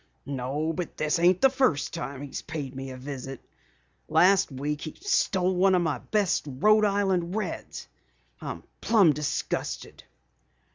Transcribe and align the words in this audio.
"No, 0.25 0.73
but 0.73 0.97
this 0.97 1.19
ain't 1.19 1.41
the 1.41 1.49
first 1.51 1.93
time 1.93 2.23
he's 2.23 2.41
paid 2.41 2.75
me 2.75 2.89
a 2.89 2.97
visit. 2.97 3.39
Last 4.09 4.51
week 4.51 4.81
he 4.81 4.97
stole 4.99 5.53
one 5.55 5.75
of 5.75 5.83
my 5.83 5.99
best 5.99 6.43
Rhode 6.47 6.85
Island 6.85 7.35
Reds. 7.35 7.87
I'm 8.41 8.63
plumb 8.81 9.13
disgusted." 9.13 10.03